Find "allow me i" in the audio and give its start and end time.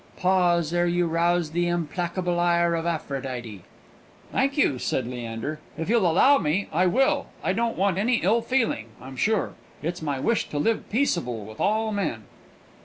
6.09-6.87